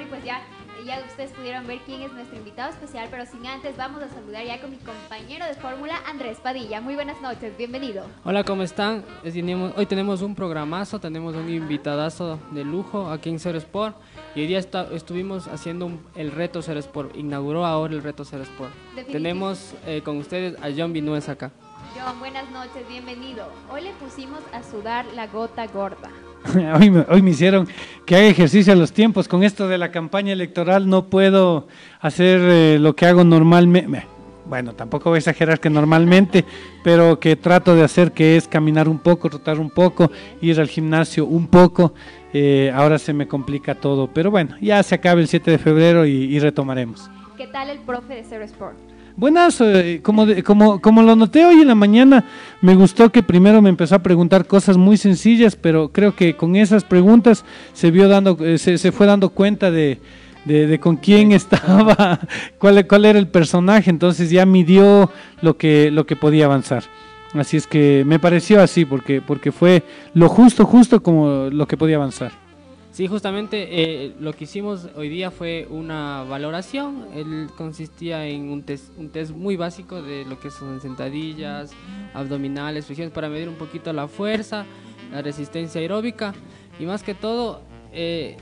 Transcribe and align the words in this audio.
Y 0.00 0.06
pues 0.06 0.24
ya 0.24 0.40
ya 0.84 1.00
ustedes 1.06 1.30
pudieron 1.32 1.66
ver 1.66 1.78
quién 1.86 2.02
es 2.02 2.12
nuestro 2.12 2.36
invitado 2.36 2.70
especial, 2.70 3.08
pero 3.10 3.24
sin 3.26 3.46
antes 3.46 3.76
vamos 3.76 4.02
a 4.02 4.08
saludar 4.08 4.44
ya 4.44 4.60
con 4.60 4.70
mi 4.70 4.76
compañero 4.76 5.46
de 5.46 5.54
fórmula, 5.54 5.94
Andrés 6.06 6.38
Padilla. 6.40 6.80
Muy 6.80 6.94
buenas 6.94 7.20
noches, 7.22 7.56
bienvenido. 7.56 8.04
Hola, 8.24 8.44
¿cómo 8.44 8.62
están? 8.62 9.04
Hoy 9.76 9.86
tenemos 9.86 10.20
un 10.22 10.34
programazo, 10.34 11.00
tenemos 11.00 11.34
un 11.34 11.48
invitadazo 11.48 12.38
de 12.50 12.64
lujo 12.64 13.10
aquí 13.10 13.30
en 13.30 13.38
Cero 13.38 13.58
Sport 13.58 13.96
y 14.34 14.40
hoy 14.40 14.46
día 14.46 14.58
estuvimos 14.58 15.46
haciendo 15.48 15.90
el 16.14 16.32
reto 16.32 16.60
Cero 16.60 16.80
Sport, 16.80 17.16
inauguró 17.16 17.64
ahora 17.64 17.94
el 17.94 18.02
reto 18.02 18.24
Cero 18.24 18.42
Sport. 18.42 18.72
Tenemos 19.10 19.74
eh, 19.86 20.02
con 20.04 20.18
ustedes 20.18 20.56
a 20.62 20.68
John 20.76 20.92
Vinuez 20.92 21.28
acá. 21.28 21.50
John, 21.96 22.18
buenas 22.18 22.50
noches, 22.50 22.86
bienvenido. 22.88 23.46
Hoy 23.70 23.82
le 23.82 23.92
pusimos 23.92 24.40
a 24.52 24.62
sudar 24.62 25.06
la 25.14 25.28
gota 25.28 25.66
gorda. 25.66 26.10
hoy, 26.78 26.90
me, 26.90 27.04
hoy 27.08 27.22
me 27.22 27.30
hicieron 27.30 27.68
que 28.06 28.16
haga 28.16 28.26
ejercicio 28.26 28.72
a 28.72 28.76
los 28.76 28.92
tiempos. 28.92 29.28
Con 29.28 29.42
esto 29.42 29.68
de 29.68 29.78
la 29.78 29.90
campaña 29.90 30.32
electoral 30.32 30.88
no 30.88 31.06
puedo 31.06 31.66
hacer 32.00 32.40
eh, 32.42 32.78
lo 32.80 32.94
que 32.94 33.06
hago 33.06 33.24
normalmente. 33.24 34.06
Bueno, 34.46 34.74
tampoco 34.74 35.08
voy 35.08 35.16
a 35.16 35.18
exagerar 35.18 35.58
que 35.58 35.70
normalmente, 35.70 36.44
pero 36.82 37.18
que 37.18 37.34
trato 37.34 37.74
de 37.74 37.82
hacer 37.82 38.12
que 38.12 38.36
es 38.36 38.46
caminar 38.46 38.90
un 38.90 38.98
poco, 38.98 39.30
trotar 39.30 39.58
un 39.58 39.70
poco, 39.70 40.10
ir 40.42 40.60
al 40.60 40.68
gimnasio 40.68 41.24
un 41.24 41.46
poco. 41.46 41.94
Eh, 42.34 42.70
ahora 42.74 42.98
se 42.98 43.14
me 43.14 43.26
complica 43.26 43.74
todo, 43.74 44.12
pero 44.12 44.30
bueno, 44.30 44.56
ya 44.60 44.82
se 44.82 44.96
acaba 44.96 45.20
el 45.20 45.28
7 45.28 45.50
de 45.50 45.58
febrero 45.58 46.04
y, 46.04 46.10
y 46.10 46.38
retomaremos. 46.40 47.10
¿Qué 47.38 47.46
tal 47.46 47.70
el 47.70 47.78
profe 47.78 48.16
de 48.16 48.24
Zero 48.24 48.44
Sport? 48.44 48.93
Buenas, 49.16 49.60
eh, 49.60 50.00
como, 50.02 50.26
como, 50.42 50.80
como 50.80 51.02
lo 51.02 51.14
noté 51.14 51.44
hoy 51.44 51.60
en 51.60 51.68
la 51.68 51.76
mañana, 51.76 52.24
me 52.60 52.74
gustó 52.74 53.12
que 53.12 53.22
primero 53.22 53.62
me 53.62 53.68
empezó 53.68 53.94
a 53.94 54.00
preguntar 54.00 54.44
cosas 54.44 54.76
muy 54.76 54.96
sencillas, 54.96 55.54
pero 55.54 55.90
creo 55.92 56.16
que 56.16 56.34
con 56.34 56.56
esas 56.56 56.82
preguntas 56.82 57.44
se 57.74 57.92
vio 57.92 58.08
dando, 58.08 58.36
eh, 58.40 58.58
se, 58.58 58.76
se, 58.76 58.90
fue 58.90 59.06
dando 59.06 59.28
cuenta 59.28 59.70
de, 59.70 60.00
de, 60.44 60.80
con 60.80 60.96
quién 60.96 61.30
estaba, 61.30 62.18
cuál, 62.58 62.84
cuál 62.88 63.04
era 63.04 63.18
el 63.20 63.28
personaje, 63.28 63.88
entonces 63.88 64.30
ya 64.30 64.44
midió 64.46 65.08
lo 65.42 65.56
que, 65.56 65.92
lo 65.92 66.06
que 66.06 66.16
podía 66.16 66.46
avanzar. 66.46 66.82
Así 67.34 67.56
es 67.56 67.68
que 67.68 68.02
me 68.04 68.18
pareció 68.18 68.60
así, 68.60 68.84
porque, 68.84 69.20
porque 69.20 69.52
fue 69.52 69.84
lo 70.14 70.28
justo, 70.28 70.66
justo 70.66 71.04
como 71.04 71.50
lo 71.52 71.68
que 71.68 71.76
podía 71.76 71.96
avanzar. 71.96 72.43
Sí, 72.94 73.08
justamente 73.08 73.66
eh, 73.72 74.12
lo 74.20 74.32
que 74.34 74.44
hicimos 74.44 74.86
hoy 74.94 75.08
día 75.08 75.32
fue 75.32 75.66
una 75.68 76.22
valoración. 76.22 77.08
Él 77.12 77.48
consistía 77.56 78.24
en 78.24 78.52
un 78.52 78.62
test, 78.62 78.96
un 78.96 79.10
test 79.10 79.32
muy 79.32 79.56
básico 79.56 80.00
de 80.00 80.24
lo 80.24 80.38
que 80.38 80.48
son 80.48 80.80
sentadillas, 80.80 81.72
abdominales, 82.14 82.86
flexiones 82.86 83.12
para 83.12 83.28
medir 83.28 83.48
un 83.48 83.56
poquito 83.56 83.92
la 83.92 84.06
fuerza, 84.06 84.64
la 85.10 85.22
resistencia 85.22 85.80
aeróbica 85.80 86.34
y 86.78 86.84
más 86.84 87.02
que 87.02 87.14
todo 87.14 87.62
eh, 87.92 88.36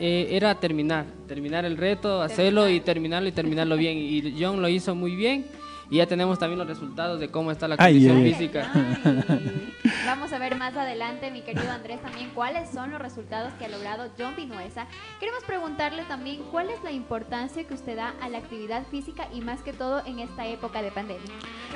eh, 0.00 0.26
era 0.32 0.56
terminar, 0.56 1.06
terminar 1.28 1.64
el 1.64 1.76
reto, 1.76 2.22
hacerlo 2.22 2.68
y 2.68 2.80
terminarlo 2.80 3.28
y 3.28 3.32
terminarlo 3.32 3.76
bien. 3.76 3.98
Y 3.98 4.34
John 4.36 4.60
lo 4.60 4.68
hizo 4.68 4.96
muy 4.96 5.14
bien 5.14 5.46
y 5.92 5.96
ya 5.98 6.06
tenemos 6.06 6.38
también 6.38 6.58
los 6.58 6.66
resultados 6.66 7.20
de 7.20 7.28
cómo 7.28 7.50
está 7.50 7.68
la 7.68 7.76
condición 7.76 8.22
física. 8.22 8.72
Vamos 10.06 10.32
a 10.32 10.38
ver 10.38 10.56
más 10.56 10.74
adelante, 10.74 11.30
mi 11.30 11.42
querido 11.42 11.70
Andrés, 11.70 12.00
también 12.00 12.30
cuáles 12.34 12.70
son 12.70 12.92
los 12.92 12.98
resultados 12.98 13.52
que 13.58 13.66
ha 13.66 13.68
logrado 13.68 14.08
John 14.18 14.32
Vinuesa. 14.34 14.86
Queremos 15.20 15.44
preguntarle 15.44 16.04
también 16.04 16.40
cuál 16.50 16.70
es 16.70 16.82
la 16.82 16.92
importancia 16.92 17.64
que 17.64 17.74
usted 17.74 17.96
da 17.96 18.14
a 18.22 18.30
la 18.30 18.38
actividad 18.38 18.86
física 18.90 19.28
y 19.34 19.42
más 19.42 19.60
que 19.60 19.74
todo 19.74 20.00
en 20.06 20.20
esta 20.20 20.46
época 20.46 20.80
de 20.80 20.92
pandemia. 20.92 21.30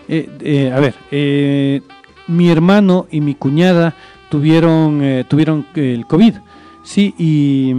Eh, 0.08 0.30
eh, 0.41 0.73
a 0.73 0.80
ver, 0.80 0.95
eh, 1.11 1.83
mi 2.27 2.48
hermano 2.48 3.08
y 3.11 3.20
mi 3.20 3.34
cuñada 3.34 3.95
tuvieron, 4.30 5.27
tuvieron 5.28 5.67
el 5.75 6.06
COVID, 6.06 6.36
sí, 6.83 7.14
y, 7.19 7.75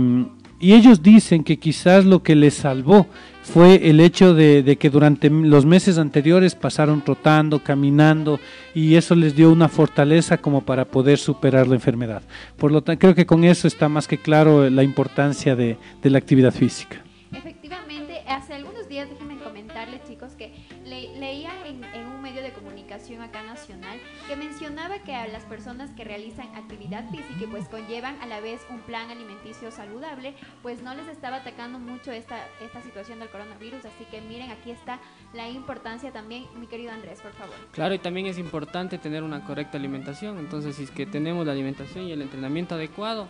y 0.59 0.73
ellos 0.73 1.01
dicen 1.01 1.43
que 1.43 1.57
quizás 1.57 2.05
lo 2.05 2.21
que 2.21 2.35
les 2.35 2.53
salvó 2.53 3.07
fue 3.47 3.89
el 3.89 4.01
hecho 4.01 4.33
de, 4.33 4.77
que 4.77 4.89
durante 4.89 5.29
los 5.29 5.65
meses 5.65 5.97
anteriores 5.97 6.53
pasaron 6.53 7.01
trotando, 7.01 7.63
caminando 7.63 8.41
y 8.75 8.95
eso 8.95 9.15
les 9.15 9.35
dio 9.35 9.51
una 9.51 9.69
fortaleza 9.69 10.37
como 10.37 10.61
para 10.61 10.83
poder 10.83 11.17
superar 11.17 11.65
la 11.65 11.75
enfermedad. 11.75 12.21
Por 12.57 12.73
lo 12.73 12.81
tanto, 12.83 12.99
creo 12.99 13.15
que 13.15 13.25
con 13.25 13.45
eso 13.45 13.67
está 13.67 13.87
más 13.87 14.07
que 14.07 14.17
claro 14.17 14.69
la 14.69 14.83
importancia 14.83 15.55
de, 15.55 15.77
la 16.03 16.17
actividad 16.17 16.53
física. 16.53 17.01
Efectivamente, 17.31 18.21
hace 18.27 18.53
algunos 18.53 18.87
días, 18.89 19.09
déjenme 19.09 19.37
comentarles 19.37 20.01
chicos, 20.05 20.33
que 20.33 20.51
leía 20.87 21.51
en, 21.65 21.83
en 21.83 22.07
un 22.07 22.21
medio 22.21 22.41
de 22.41 22.51
comunicación 22.51 23.21
acá 23.21 23.43
nacional 23.43 23.99
que 24.27 24.35
mencionaba 24.35 24.99
que 24.99 25.13
a 25.15 25.27
las 25.27 25.43
personas 25.43 25.91
que 25.91 26.03
realizan 26.03 26.55
actividad 26.55 27.09
física 27.09 27.43
y 27.43 27.47
pues 27.47 27.67
conllevan 27.67 28.19
a 28.21 28.25
la 28.25 28.39
vez 28.39 28.65
un 28.69 28.79
plan 28.81 29.09
alimenticio 29.09 29.71
saludable, 29.71 30.33
pues 30.61 30.81
no 30.81 30.95
les 30.95 31.07
estaba 31.07 31.37
atacando 31.37 31.79
mucho 31.79 32.11
esta, 32.11 32.47
esta 32.61 32.81
situación 32.81 33.19
del 33.19 33.29
coronavirus. 33.29 33.85
Así 33.85 34.05
que 34.09 34.21
miren, 34.21 34.51
aquí 34.51 34.71
está 34.71 34.99
la 35.33 35.49
importancia 35.49 36.11
también, 36.11 36.45
mi 36.59 36.67
querido 36.67 36.91
Andrés, 36.91 37.21
por 37.21 37.33
favor. 37.33 37.55
Claro, 37.71 37.93
y 37.93 37.99
también 37.99 38.27
es 38.27 38.37
importante 38.37 38.97
tener 38.97 39.23
una 39.23 39.43
correcta 39.43 39.77
alimentación. 39.77 40.37
Entonces, 40.39 40.75
si 40.75 40.83
es 40.83 40.91
que 40.91 41.05
tenemos 41.05 41.45
la 41.45 41.51
alimentación 41.51 42.05
y 42.05 42.11
el 42.11 42.21
entrenamiento 42.21 42.75
adecuado, 42.75 43.27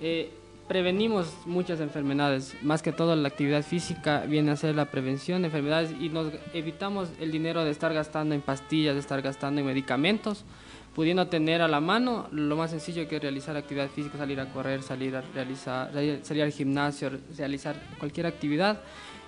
eh, 0.00 0.32
prevenimos 0.72 1.26
muchas 1.44 1.80
enfermedades. 1.80 2.56
Más 2.62 2.80
que 2.80 2.92
todo 2.92 3.14
la 3.14 3.28
actividad 3.28 3.62
física 3.62 4.20
viene 4.20 4.52
a 4.52 4.56
ser 4.56 4.74
la 4.74 4.86
prevención 4.86 5.42
de 5.42 5.48
enfermedades 5.48 5.94
y 6.00 6.08
nos 6.08 6.32
evitamos 6.54 7.10
el 7.20 7.30
dinero 7.30 7.62
de 7.62 7.70
estar 7.70 7.92
gastando 7.92 8.34
en 8.34 8.40
pastillas, 8.40 8.94
de 8.94 9.00
estar 9.00 9.20
gastando 9.20 9.60
en 9.60 9.66
medicamentos, 9.66 10.46
pudiendo 10.94 11.26
tener 11.26 11.60
a 11.60 11.68
la 11.68 11.80
mano 11.82 12.26
lo 12.32 12.56
más 12.56 12.70
sencillo 12.70 13.06
que 13.06 13.18
realizar 13.20 13.54
actividad 13.54 13.90
física, 13.90 14.16
salir 14.16 14.40
a 14.40 14.48
correr, 14.48 14.82
salir 14.82 15.14
a 15.14 15.20
realizar, 15.20 15.92
salir 16.22 16.42
al 16.42 16.52
gimnasio, 16.52 17.10
realizar 17.36 17.76
cualquier 17.98 18.24
actividad 18.24 18.80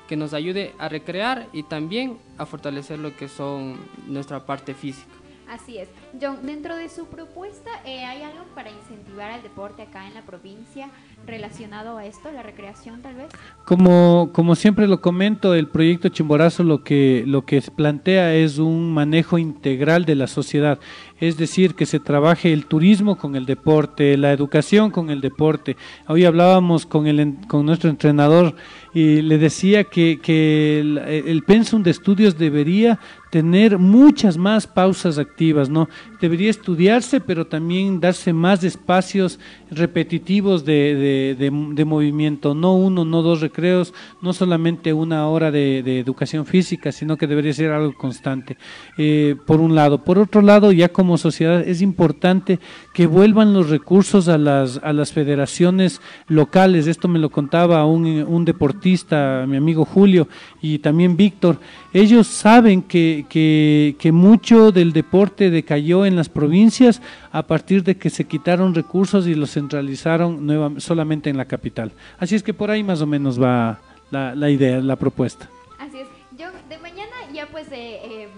que 0.09 0.16
nos 0.16 0.33
ayude 0.33 0.72
a 0.78 0.88
recrear 0.88 1.49
y 1.53 1.65
también 1.65 2.16
a 2.38 2.47
fortalecer 2.47 2.99
lo 2.99 3.15
que 3.15 3.28
son 3.28 3.77
nuestra 4.06 4.47
parte 4.47 4.72
física. 4.72 5.12
Así 5.49 5.78
es. 5.78 5.88
John, 6.21 6.38
dentro 6.43 6.77
de 6.77 6.88
su 6.88 7.06
propuesta, 7.06 7.71
eh, 7.84 8.05
¿hay 8.05 8.22
algo 8.22 8.44
para 8.55 8.71
incentivar 8.71 9.31
al 9.31 9.43
deporte 9.43 9.82
acá 9.82 10.06
en 10.06 10.15
la 10.15 10.22
provincia 10.22 10.91
relacionado 11.27 11.99
a 11.99 12.06
esto, 12.06 12.31
la 12.31 12.43
recreación 12.43 13.03
tal 13.03 13.16
vez? 13.16 13.28
Como, 13.65 14.31
como 14.33 14.54
siempre 14.54 14.87
lo 14.87 15.00
comento, 15.00 15.54
el 15.54 15.69
proyecto 15.69 16.09
Chimborazo 16.09 16.65
lo 16.65 16.83
que, 16.83 17.25
lo 17.27 17.44
que 17.44 17.62
plantea 17.62 18.34
es 18.34 18.59
un 18.59 18.93
manejo 18.93 19.38
integral 19.38 20.04
de 20.04 20.15
la 20.15 20.27
sociedad, 20.27 20.78
es 21.21 21.37
decir, 21.37 21.75
que 21.75 21.87
se 21.87 22.01
trabaje 22.01 22.53
el 22.53 22.67
turismo 22.67 23.17
con 23.17 23.37
el 23.37 23.47
deporte, 23.47 24.17
la 24.17 24.33
educación 24.33 24.91
con 24.91 25.11
el 25.11 25.21
deporte. 25.21 25.77
Hoy 26.09 26.25
hablábamos 26.25 26.87
con, 26.87 27.07
el, 27.07 27.37
con 27.47 27.65
nuestro 27.65 27.89
entrenador 27.89 28.55
y 28.95 29.23
le 29.23 29.39
decía 29.39 29.85
que, 29.85 30.21
que 30.23 30.79
el, 30.79 31.43
pensum 31.43 31.83
de 31.83 31.91
estudios 31.91 32.39
debería 32.39 33.01
tener 33.31 33.79
muchas 33.79 34.39
más 34.39 34.69
pausas 34.69 35.19
activas, 35.19 35.69
¿no? 35.69 35.89
Debería 36.21 36.51
estudiarse, 36.51 37.21
pero 37.21 37.49
también 37.49 37.99
darse 37.99 38.33
más 38.33 38.63
espacios 38.63 39.41
repetitivos 39.73 40.65
de, 40.65 41.35
de, 41.37 41.85
movimiento, 41.85 42.55
no 42.55 42.77
uno, 42.77 43.05
no 43.05 43.23
dos 43.23 43.41
recreos, 43.41 43.93
no 44.23 44.33
solamente 44.33 44.93
una 44.93 45.27
hora 45.27 45.51
de, 45.51 45.99
educación 45.99 46.47
física, 46.47 46.93
sino 46.93 47.17
que 47.17 47.27
debería 47.27 47.53
ser 47.53 47.73
algo 47.73 47.93
constante, 47.95 48.57
eh, 48.97 49.35
por 49.45 49.61
un 49.61 49.75
lado. 49.75 50.05
Por 50.05 50.21
otro 50.21 50.41
lado, 50.41 50.71
ya 50.71 50.89
como 50.89 51.03
sociedad 51.19 51.60
es 51.60 51.82
importante 51.82 52.59
que 52.92 53.06
vuelvan 53.06 53.53
los 53.53 53.70
recursos 53.70 54.28
a 54.28 54.38
las, 54.38 54.81
a 54.82 54.92
las 54.92 55.12
federaciones 55.12 56.00
locales, 56.26 56.87
esto 56.87 57.09
me 57.09 57.19
lo 57.19 57.31
contaba 57.31 57.84
un, 57.84 58.06
un 58.06 58.44
deportista, 58.44 59.44
mi 59.47 59.56
amigo 59.56 59.84
Julio, 59.84 60.28
y 60.60 60.78
también 60.78 61.16
Víctor, 61.16 61.59
ellos 61.92 62.26
saben 62.26 62.82
que, 62.82 63.26
que, 63.28 64.12
mucho 64.12 64.72
del 64.72 64.92
deporte 64.92 65.50
decayó 65.50 66.06
en 66.06 66.16
las 66.16 66.28
provincias 66.28 67.03
a 67.32 67.47
partir 67.47 67.82
de 67.84 67.97
que 67.97 68.10
se 68.10 68.25
quitaron 68.25 68.75
recursos 68.75 69.26
y 69.26 69.34
los 69.34 69.53
centralizaron 69.53 70.81
solamente 70.81 71.30
en 71.30 71.36
la 71.36 71.45
capital. 71.45 71.92
Así 72.18 72.34
es 72.34 72.42
que 72.42 72.54
por 72.54 72.71
ahí 72.71 72.83
más 72.83 73.00
o 73.00 73.07
menos 73.07 73.41
va 73.41 73.80
la, 74.10 74.34
la 74.34 74.50
idea, 74.50 74.80
la 74.80 74.97
propuesta. 74.97 75.48
Así 75.78 75.98
es. 75.98 76.09
Yo 76.39 76.47
de 76.68 76.78
mañana 76.78 77.12
ya 77.33 77.47
pues 77.47 77.68
eh, 77.72 78.00
eh 78.04 78.28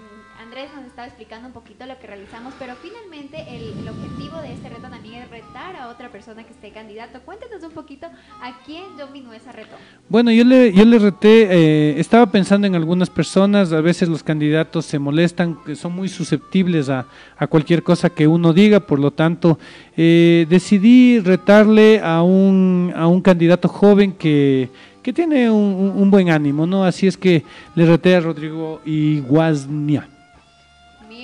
Nos 0.57 0.87
estaba 0.87 1.07
explicando 1.07 1.49
un 1.49 1.53
poquito 1.53 1.85
lo 1.85 1.99
que 1.99 2.07
realizamos, 2.07 2.55
pero 2.59 2.73
finalmente 2.77 3.45
el, 3.47 3.87
objetivo 3.87 4.41
de 4.41 4.55
este 4.55 4.71
reto 4.71 4.89
también 4.89 5.23
es 5.23 5.29
retar 5.29 5.77
a 5.77 5.89
otra 5.89 6.11
persona 6.11 6.45
que 6.45 6.53
esté 6.55 6.71
candidato. 6.71 7.21
Cuéntenos 7.27 7.63
un 7.63 7.73
poquito 7.73 8.07
a 8.07 8.59
quién 8.65 8.97
dominó 8.97 9.35
ese 9.35 9.53
reto. 9.53 9.77
Bueno, 10.09 10.31
yo 10.33 10.45
le, 10.45 10.73
yo 10.73 10.87
le 10.87 10.99
reté, 10.99 11.49
eh, 11.51 12.01
estaba 12.01 12.25
pensando 12.33 12.67
en 12.67 12.75
algunas 12.75 13.11
personas, 13.11 13.71
a 13.71 13.83
veces 13.83 14.09
los 14.09 14.23
candidatos 14.23 14.87
se 14.87 14.99
molestan, 14.99 15.63
que 15.63 15.77
son 15.77 15.95
muy 15.95 16.09
susceptibles 16.09 16.89
a, 16.89 17.07
a 17.37 17.47
cualquier 17.49 17.83
cosa 17.83 18.09
que 18.09 18.27
uno 18.27 18.55
diga, 18.55 18.81
por 18.81 18.99
lo 18.99 19.11
tanto 19.11 19.59
eh, 19.95 20.47
decidí 20.49 21.21
retarle 21.21 22.01
a 22.03 22.23
un, 22.23 22.95
a 22.97 23.07
un 23.07 23.21
candidato 23.21 23.69
joven 23.69 24.15
que 24.15 24.71
que 25.03 25.13
tiene 25.13 25.49
un, 25.49 25.93
un, 25.95 26.11
buen 26.11 26.31
ánimo, 26.31 26.67
¿no? 26.67 26.83
Así 26.83 27.07
es 27.07 27.17
que 27.17 27.45
le 27.77 27.87
reté 27.87 28.17
a 28.17 28.21
Rodrigo 28.21 28.81
Iguaznia 28.85 30.09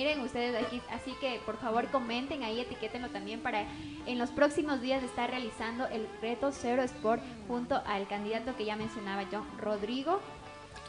miren 0.03 0.19
ustedes 0.19 0.61
aquí, 0.61 0.81
así 0.91 1.13
que 1.21 1.39
por 1.45 1.57
favor 1.57 1.87
comenten 1.87 2.43
ahí, 2.43 2.59
etiquétenlo 2.59 3.07
también 3.09 3.39
para 3.39 3.65
en 4.05 4.19
los 4.19 4.31
próximos 4.31 4.81
días 4.81 5.01
estar 5.01 5.29
realizando 5.29 5.87
el 5.87 6.05
reto 6.21 6.51
Cero 6.51 6.83
Sport 6.83 7.21
junto 7.47 7.81
al 7.85 8.05
candidato 8.07 8.53
que 8.57 8.65
ya 8.65 8.75
mencionaba 8.75 9.23
John, 9.31 9.45
Rodrigo 9.61 10.19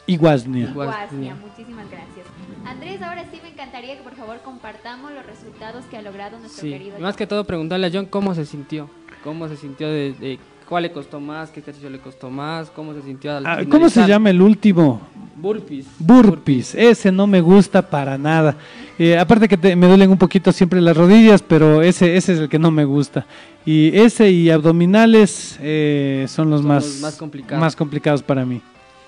Iguaznia. 0.07 0.65
Iguaznia. 0.69 1.33
Muchísimas 1.35 1.89
gracias. 1.89 2.27
Andrés, 2.65 3.01
ahora 3.01 3.23
sí 3.31 3.39
me 3.41 3.49
encantaría 3.49 3.95
que 3.97 4.03
por 4.03 4.15
favor 4.15 4.39
compartamos 4.41 5.11
los 5.13 5.25
resultados 5.25 5.85
que 5.85 5.97
ha 5.97 6.01
logrado 6.01 6.37
nuestro 6.37 6.61
Sí, 6.63 6.69
querido 6.71 6.99
más 6.99 7.13
John. 7.13 7.17
que 7.17 7.27
todo 7.27 7.45
preguntarle 7.45 7.87
a 7.87 7.89
John 7.91 8.05
cómo 8.05 8.35
se 8.35 8.45
sintió, 8.45 8.89
cómo 9.23 9.47
se 9.47 9.55
sintió 9.57 9.87
de, 9.87 10.13
de 10.13 10.39
cuál 10.67 10.83
le 10.83 10.91
costó 10.91 11.19
más, 11.19 11.49
qué 11.51 11.59
ejercicio 11.59 11.89
le 11.89 11.99
costó 11.99 12.29
más, 12.29 12.69
cómo 12.69 12.93
se 12.93 13.01
sintió 13.01 13.35
al 13.35 13.45
Ah, 13.45 13.59
¿Cómo 13.69 13.89
se 13.89 14.05
llama 14.07 14.29
el 14.29 14.41
último? 14.41 15.01
Burpees. 15.37 15.85
Burpees. 15.99 16.73
Ese 16.75 17.11
no 17.11 17.27
me 17.27 17.41
gusta 17.41 17.81
para 17.87 18.17
nada. 18.17 18.55
Eh, 18.97 19.17
aparte 19.17 19.47
que 19.47 19.57
te- 19.57 19.75
me 19.75 19.85
duelen 19.87 20.09
un 20.09 20.17
poquito 20.17 20.51
siempre 20.51 20.79
las 20.81 20.95
rodillas, 20.95 21.41
pero 21.41 21.81
ese, 21.81 22.15
ese 22.15 22.33
es 22.33 22.39
el 22.39 22.49
que 22.49 22.57
no 22.57 22.71
me 22.71 22.85
gusta. 22.85 23.25
Y 23.65 23.95
ese 23.97 24.31
y 24.31 24.49
abdominales 24.49 25.57
eh, 25.61 26.25
son 26.29 26.49
los 26.49 26.61
Son 26.61 26.67
más, 26.69 26.85
los 26.85 27.01
más 27.01 27.15
complicados. 27.17 27.59
más 27.59 27.75
complicados 27.75 28.23
para 28.23 28.45
mí. 28.45 28.61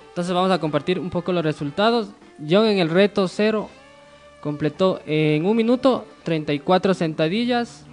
Entonces 0.10 0.34
vamos 0.34 0.52
a 0.52 0.60
compartir 0.60 1.00
un 1.00 1.10
poco 1.10 1.32
los 1.32 1.44
resultados. 1.44 2.10
John 2.48 2.66
en 2.66 2.80
el 2.80 2.90
reto 2.90 3.28
cero 3.28 3.70
completó 4.42 5.00
en 5.06 5.46
un 5.46 5.56
minuto 5.56 6.06
34 6.24 6.94
sentadillas, 6.94 7.86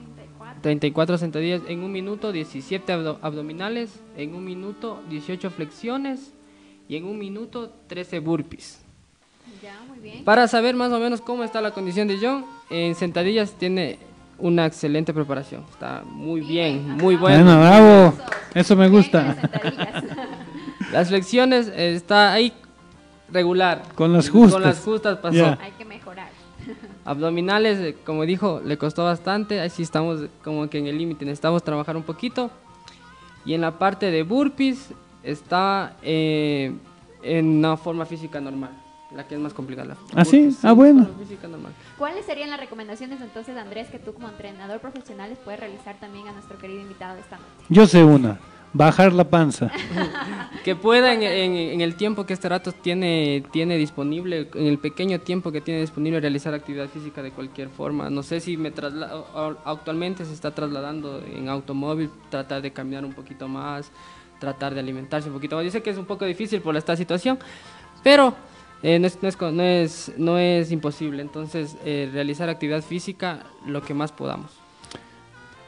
34 0.64 1.18
sentadillas 1.18 1.60
en 1.68 1.84
un 1.84 1.92
minuto, 1.92 2.32
17 2.32 2.90
abdo- 2.90 3.18
abdominales, 3.20 4.00
en 4.16 4.34
un 4.34 4.46
minuto 4.46 5.02
18 5.10 5.50
flexiones 5.50 6.32
y 6.88 6.96
en 6.96 7.04
un 7.04 7.18
minuto 7.18 7.70
13 7.86 8.20
burpees. 8.20 8.80
Ya, 9.62 9.78
muy 9.86 9.98
bien. 9.98 10.24
Para 10.24 10.48
saber 10.48 10.74
más 10.74 10.90
o 10.90 10.98
menos 10.98 11.20
cómo 11.20 11.44
está 11.44 11.60
la 11.60 11.72
condición 11.72 12.08
de 12.08 12.16
John, 12.18 12.46
en 12.70 12.94
sentadillas 12.94 13.52
tiene 13.58 13.98
una 14.38 14.64
excelente 14.64 15.12
preparación. 15.12 15.64
Está 15.70 16.02
muy 16.06 16.40
bien, 16.40 16.92
muy 16.96 17.16
Bueno, 17.16 17.44
bueno. 17.44 17.60
bravo. 17.60 18.14
Eso 18.54 18.74
me 18.74 18.86
con 18.86 18.96
gusta. 18.96 19.36
las 20.92 21.08
flexiones 21.08 21.68
eh, 21.68 21.94
está 21.94 22.32
ahí 22.32 22.54
regular. 23.30 23.82
Con 23.94 24.14
las 24.14 24.30
Con 24.30 24.42
justas. 24.44 24.62
las 24.62 24.80
justas 24.80 25.18
pasó. 25.18 25.58
Hay 25.60 25.72
que 25.76 25.84
mejorar. 25.84 26.30
Abdominales, 27.04 27.78
eh, 27.80 27.96
como 28.04 28.24
dijo, 28.24 28.60
le 28.64 28.78
costó 28.78 29.04
bastante. 29.04 29.60
Ahí 29.60 29.70
sí 29.70 29.82
estamos 29.82 30.22
como 30.42 30.68
que 30.68 30.78
en 30.78 30.86
el 30.86 30.96
límite. 30.98 31.24
Necesitamos 31.24 31.62
trabajar 31.62 31.96
un 31.96 32.02
poquito. 32.02 32.50
Y 33.44 33.52
en 33.54 33.60
la 33.60 33.78
parte 33.78 34.10
de 34.10 34.22
burpees 34.22 34.90
está 35.22 35.96
eh, 36.02 36.72
en 37.22 37.46
una 37.58 37.76
forma 37.76 38.06
física 38.06 38.40
normal. 38.40 38.70
La 39.14 39.28
que 39.28 39.34
es 39.36 39.40
más 39.40 39.52
complicada. 39.54 39.88
la 39.88 39.96
¿Ah, 40.14 40.24
sí? 40.24 40.38
burpees, 40.38 40.64
Ah, 40.64 40.72
bueno. 40.72 41.04
forma 41.04 41.18
física 41.20 41.46
normal. 41.46 41.72
¿Cuáles 41.98 42.24
serían 42.24 42.50
las 42.50 42.58
recomendaciones 42.58 43.20
entonces, 43.20 43.56
Andrés, 43.56 43.88
que 43.90 43.98
tú 43.98 44.12
como 44.14 44.28
entrenador 44.28 44.80
profesional 44.80 45.30
les 45.30 45.38
puedes 45.38 45.60
realizar 45.60 45.94
también 46.00 46.26
a 46.28 46.32
nuestro 46.32 46.58
querido 46.58 46.80
invitado 46.80 47.14
de 47.14 47.20
esta 47.20 47.36
noche? 47.36 47.66
Yo 47.68 47.86
sé 47.86 48.02
una. 48.02 48.38
Bajar 48.74 49.12
la 49.12 49.24
panza. 49.24 49.70
Que 50.64 50.74
pueda 50.74 51.12
en, 51.14 51.22
en- 51.22 51.80
el 51.80 51.94
tiempo 51.94 52.26
que 52.26 52.32
este 52.32 52.48
rato 52.48 52.72
tiene, 52.72 53.44
tiene 53.52 53.76
disponible, 53.76 54.48
en 54.54 54.66
el 54.66 54.78
pequeño 54.78 55.20
tiempo 55.20 55.52
que 55.52 55.60
tiene 55.60 55.80
disponible, 55.80 56.20
realizar 56.20 56.54
actividad 56.54 56.88
física 56.88 57.22
de 57.22 57.30
cualquier 57.30 57.68
forma. 57.68 58.10
No 58.10 58.22
sé 58.22 58.40
si 58.40 58.56
me 58.56 58.72
trasla- 58.72 59.12
o- 59.14 59.26
o- 59.40 59.56
actualmente 59.64 60.24
se 60.24 60.32
está 60.34 60.50
trasladando 60.52 61.22
en 61.24 61.48
automóvil, 61.48 62.10
tratar 62.30 62.62
de 62.62 62.72
caminar 62.72 63.04
un 63.04 63.12
poquito 63.12 63.46
más, 63.46 63.92
tratar 64.40 64.74
de 64.74 64.80
alimentarse 64.80 65.28
un 65.28 65.34
poquito 65.34 65.54
más. 65.56 65.64
Yo 65.64 65.70
sé 65.70 65.82
que 65.82 65.90
es 65.90 65.96
un 65.98 66.06
poco 66.06 66.24
difícil 66.24 66.60
por 66.60 66.76
esta 66.76 66.96
situación, 66.96 67.38
pero 68.02 68.34
eh, 68.82 68.98
no, 68.98 69.06
es, 69.06 69.18
no, 69.22 69.28
es, 69.28 69.38
no, 69.40 69.62
es, 69.62 70.12
no 70.18 70.38
es 70.38 70.72
imposible. 70.72 71.22
Entonces, 71.22 71.76
eh, 71.84 72.10
realizar 72.12 72.48
actividad 72.48 72.82
física 72.82 73.44
lo 73.66 73.82
que 73.82 73.94
más 73.94 74.10
podamos. 74.10 74.50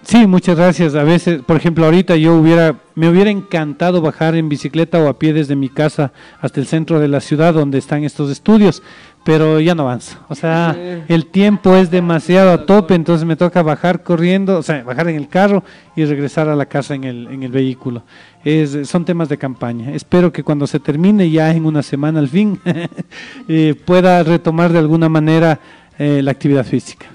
Sí, 0.03 0.27
muchas 0.27 0.57
gracias. 0.57 0.95
A 0.95 1.03
veces, 1.03 1.43
por 1.43 1.57
ejemplo, 1.57 1.85
ahorita 1.85 2.15
yo 2.17 2.37
hubiera, 2.37 2.77
me 2.95 3.09
hubiera 3.09 3.29
encantado 3.29 4.01
bajar 4.01 4.37
en 4.37 4.49
bicicleta 4.49 5.01
o 5.01 5.09
a 5.09 5.19
pie 5.19 5.33
desde 5.33 5.57
mi 5.57 5.69
casa 5.69 6.13
hasta 6.41 6.61
el 6.61 6.67
centro 6.67 7.01
de 7.01 7.09
la 7.09 7.21
ciudad 7.21 7.55
donde 7.55 7.79
están 7.79 8.05
estos 8.05 8.31
estudios, 8.31 8.85
pero 9.25 9.59
ya 9.59 9.75
no 9.75 9.83
avanzo. 9.83 10.17
O 10.29 10.37
sea, 10.37 10.77
el 11.09 11.27
tiempo 11.27 11.75
es 11.75 11.91
demasiado 11.91 12.53
a 12.53 12.67
tope, 12.67 12.95
entonces 12.95 13.27
me 13.27 13.35
toca 13.35 13.65
bajar 13.65 14.05
corriendo, 14.05 14.59
o 14.59 14.63
sea, 14.63 14.85
bajar 14.85 15.09
en 15.09 15.17
el 15.17 15.27
carro 15.27 15.65
y 15.97 16.05
regresar 16.05 16.49
a 16.49 16.55
la 16.55 16.67
casa 16.67 16.95
en 16.95 17.03
el, 17.03 17.27
en 17.27 17.43
el 17.43 17.51
vehículo. 17.51 18.05
Es, 18.45 18.89
son 18.89 19.05
temas 19.05 19.29
de 19.29 19.39
campaña. 19.39 19.91
Espero 19.91 20.33
que 20.33 20.45
cuando 20.45 20.69
se 20.69 20.79
termine, 20.79 21.29
ya 21.29 21.51
en 21.51 21.67
una 21.67 21.83
semana 21.83 22.21
al 22.21 22.29
fin, 22.29 22.61
eh, 23.49 23.75
pueda 23.85 24.23
retomar 24.23 24.73
de 24.73 24.79
alguna 24.79 25.09
manera 25.09 25.59
eh, 25.99 26.21
la 26.23 26.31
actividad 26.31 26.65
física. 26.65 27.07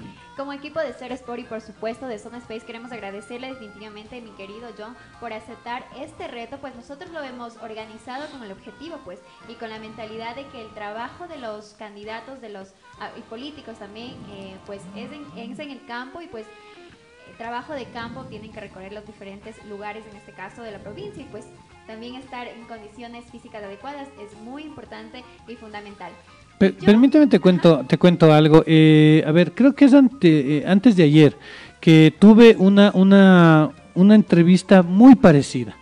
Equipo 0.72 0.88
de 0.88 0.94
Ser 0.94 1.12
Sport 1.12 1.40
y 1.40 1.44
por 1.44 1.60
supuesto 1.60 2.06
de 2.06 2.18
Zona 2.18 2.38
Space 2.38 2.64
queremos 2.64 2.92
agradecerle 2.92 3.48
definitivamente 3.48 4.22
mi 4.22 4.30
querido 4.30 4.70
John 4.78 4.96
por 5.20 5.34
aceptar 5.34 5.84
este 5.98 6.28
reto, 6.28 6.56
pues 6.62 6.74
nosotros 6.74 7.10
lo 7.10 7.22
hemos 7.22 7.58
organizado 7.58 8.26
con 8.30 8.42
el 8.42 8.52
objetivo 8.52 8.98
pues 9.04 9.20
y 9.50 9.54
con 9.56 9.68
la 9.68 9.78
mentalidad 9.78 10.34
de 10.34 10.46
que 10.46 10.62
el 10.62 10.72
trabajo 10.72 11.28
de 11.28 11.36
los 11.36 11.74
candidatos 11.74 12.40
de 12.40 12.48
los 12.48 12.72
ah, 13.00 13.10
y 13.18 13.20
políticos 13.20 13.80
también 13.80 14.12
eh, 14.30 14.56
pues 14.64 14.80
es 14.96 15.12
en, 15.12 15.26
es 15.36 15.58
en 15.58 15.72
el 15.72 15.84
campo 15.84 16.22
y 16.22 16.28
pues 16.28 16.46
trabajo 17.36 17.74
de 17.74 17.84
campo 17.90 18.24
tienen 18.24 18.50
que 18.50 18.60
recorrer 18.60 18.94
los 18.94 19.06
diferentes 19.06 19.62
lugares 19.66 20.06
en 20.06 20.16
este 20.16 20.32
caso 20.32 20.62
de 20.62 20.72
la 20.72 20.78
provincia 20.78 21.22
y 21.22 21.26
pues 21.26 21.44
también 21.86 22.14
estar 22.14 22.46
en 22.46 22.64
condiciones 22.64 23.26
físicas 23.26 23.62
adecuadas 23.62 24.08
es 24.20 24.34
muy 24.38 24.62
importante 24.62 25.22
y 25.46 25.56
fundamental. 25.56 26.12
Yo- 26.62 26.74
permíteme 26.86 27.26
te 27.26 27.40
cuento, 27.40 27.84
te 27.88 27.98
cuento 27.98 28.32
algo. 28.32 28.62
Eh, 28.66 29.24
a 29.26 29.32
ver, 29.32 29.52
creo 29.52 29.74
que 29.74 29.84
es 29.86 29.94
ante- 29.94 30.58
eh, 30.58 30.64
antes 30.66 30.96
de 30.96 31.02
ayer 31.02 31.36
que 31.80 32.14
tuve 32.16 32.54
una, 32.58 32.92
una, 32.94 33.70
una 33.94 34.14
entrevista 34.14 34.82
muy 34.82 35.16
parecida 35.16 35.76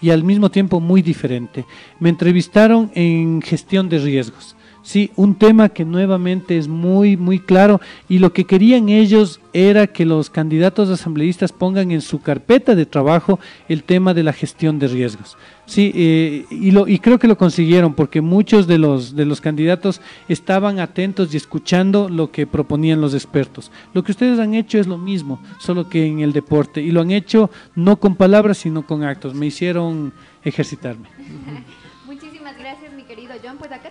y 0.00 0.10
al 0.10 0.24
mismo 0.24 0.50
tiempo 0.50 0.80
muy 0.80 1.02
diferente. 1.02 1.64
Me 2.00 2.08
entrevistaron 2.08 2.90
en 2.94 3.40
gestión 3.42 3.88
de 3.88 3.98
riesgos. 3.98 4.56
Sí, 4.84 5.10
un 5.16 5.34
tema 5.34 5.70
que 5.70 5.86
nuevamente 5.86 6.58
es 6.58 6.68
muy, 6.68 7.16
muy 7.16 7.38
claro 7.38 7.80
y 8.06 8.18
lo 8.18 8.34
que 8.34 8.44
querían 8.44 8.90
ellos 8.90 9.40
era 9.54 9.86
que 9.86 10.04
los 10.04 10.28
candidatos 10.28 10.90
asambleístas 10.90 11.52
pongan 11.52 11.90
en 11.90 12.02
su 12.02 12.20
carpeta 12.20 12.74
de 12.74 12.84
trabajo 12.84 13.40
el 13.70 13.82
tema 13.82 14.12
de 14.12 14.22
la 14.22 14.34
gestión 14.34 14.78
de 14.78 14.88
riesgos. 14.88 15.38
Sí, 15.64 15.90
eh, 15.94 16.44
y, 16.50 16.70
lo, 16.70 16.86
y 16.86 16.98
creo 16.98 17.18
que 17.18 17.28
lo 17.28 17.38
consiguieron 17.38 17.94
porque 17.94 18.20
muchos 18.20 18.66
de 18.66 18.76
los, 18.76 19.16
de 19.16 19.24
los 19.24 19.40
candidatos 19.40 20.02
estaban 20.28 20.78
atentos 20.78 21.32
y 21.32 21.38
escuchando 21.38 22.10
lo 22.10 22.30
que 22.30 22.46
proponían 22.46 23.00
los 23.00 23.14
expertos. 23.14 23.72
Lo 23.94 24.04
que 24.04 24.12
ustedes 24.12 24.38
han 24.38 24.52
hecho 24.52 24.78
es 24.78 24.86
lo 24.86 24.98
mismo, 24.98 25.40
solo 25.60 25.88
que 25.88 26.04
en 26.04 26.20
el 26.20 26.34
deporte 26.34 26.82
y 26.82 26.90
lo 26.90 27.00
han 27.00 27.10
hecho 27.10 27.50
no 27.74 27.96
con 27.96 28.16
palabras 28.16 28.58
sino 28.58 28.86
con 28.86 29.02
actos. 29.02 29.34
Me 29.34 29.46
hicieron 29.46 30.12
ejercitarme. 30.44 31.08
Muchísimas 32.06 32.58
gracias, 32.58 32.92
mi 32.92 33.04
querido 33.04 33.34
John. 33.42 33.56
Pues 33.58 33.72
acá 33.72 33.90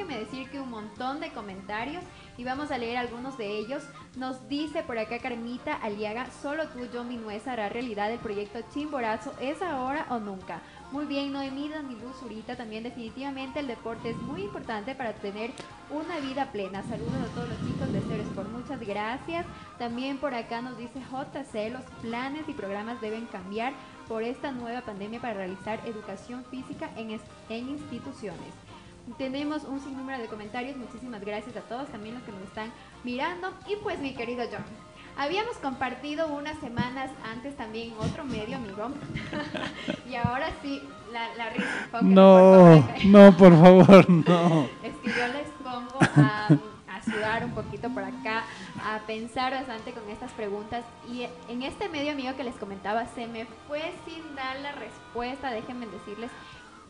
déjeme 0.00 0.24
decir 0.24 0.48
que 0.48 0.58
un 0.58 0.70
montón 0.70 1.20
de 1.20 1.30
comentarios 1.30 2.02
y 2.38 2.44
vamos 2.44 2.70
a 2.70 2.78
leer 2.78 2.96
algunos 2.96 3.36
de 3.36 3.58
ellos. 3.58 3.82
Nos 4.16 4.48
dice 4.48 4.82
por 4.82 4.98
acá 4.98 5.18
Carmita 5.18 5.74
Aliaga, 5.74 6.30
solo 6.42 6.66
tú, 6.68 6.78
John 6.90 7.08
Minuesa, 7.08 7.52
hará 7.52 7.68
realidad 7.68 8.10
el 8.10 8.18
proyecto 8.18 8.60
Chimborazo, 8.72 9.34
¿es 9.40 9.60
ahora 9.60 10.06
o 10.08 10.18
nunca? 10.18 10.62
Muy 10.90 11.04
bien, 11.04 11.32
Noemí 11.32 11.68
Daniluz 11.68 12.16
Zurita, 12.18 12.56
también 12.56 12.82
definitivamente 12.82 13.60
el 13.60 13.66
deporte 13.66 14.10
es 14.10 14.16
muy 14.16 14.44
importante 14.44 14.94
para 14.94 15.12
tener 15.12 15.50
una 15.90 16.18
vida 16.18 16.50
plena. 16.50 16.82
Saludos 16.84 17.12
a 17.30 17.34
todos 17.34 17.50
los 17.50 17.58
chicos 17.58 17.92
de 17.92 18.00
Ser 18.00 18.20
Sport, 18.20 18.48
muchas 18.50 18.80
gracias. 18.80 19.44
También 19.78 20.16
por 20.16 20.34
acá 20.34 20.62
nos 20.62 20.78
dice 20.78 20.98
JC, 20.98 21.70
los 21.70 21.84
planes 22.00 22.48
y 22.48 22.54
programas 22.54 23.02
deben 23.02 23.26
cambiar 23.26 23.74
por 24.08 24.22
esta 24.22 24.50
nueva 24.50 24.80
pandemia 24.80 25.20
para 25.20 25.34
realizar 25.34 25.78
educación 25.86 26.42
física 26.50 26.90
en, 26.96 27.20
en 27.50 27.68
instituciones. 27.68 28.69
Tenemos 29.18 29.64
un 29.64 29.80
sinnúmero 29.80 30.18
de 30.22 30.28
comentarios, 30.28 30.76
muchísimas 30.76 31.20
gracias 31.20 31.56
a 31.56 31.60
todos, 31.62 31.88
también 31.88 32.14
los 32.14 32.24
que 32.24 32.32
nos 32.32 32.42
están 32.42 32.70
mirando. 33.04 33.52
Y 33.66 33.76
pues 33.76 33.98
mi 33.98 34.14
querido 34.14 34.44
John, 34.50 34.64
habíamos 35.16 35.56
compartido 35.56 36.28
unas 36.28 36.58
semanas 36.58 37.10
antes 37.30 37.56
también 37.56 37.92
otro 37.98 38.24
medio, 38.24 38.56
amigo. 38.56 38.90
y 40.08 40.14
ahora 40.14 40.48
sí, 40.62 40.82
la, 41.12 41.34
la 41.34 41.50
risa. 41.50 42.02
No, 42.02 42.84
no, 43.04 43.36
por 43.36 43.52
favor, 43.60 44.08
no. 44.08 44.68
Es 44.82 44.94
que 45.02 45.08
yo 45.08 45.26
les 45.28 45.48
pongo 45.62 45.98
a, 46.16 46.48
a 46.88 47.02
sudar 47.04 47.44
un 47.44 47.52
poquito 47.52 47.88
por 47.90 48.04
acá, 48.04 48.44
a 48.84 49.00
pensar 49.06 49.52
bastante 49.52 49.92
con 49.92 50.08
estas 50.08 50.30
preguntas. 50.32 50.84
Y 51.10 51.26
en 51.48 51.62
este 51.62 51.88
medio 51.88 52.12
amigo 52.12 52.34
que 52.36 52.44
les 52.44 52.54
comentaba, 52.54 53.06
se 53.06 53.26
me 53.26 53.46
fue 53.66 53.92
sin 54.06 54.34
dar 54.34 54.58
la 54.60 54.72
respuesta. 54.72 55.50
Déjenme 55.50 55.86
decirles 55.86 56.30